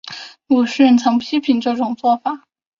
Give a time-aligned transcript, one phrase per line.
[0.47, 2.45] 鲁迅曾批评这种做法。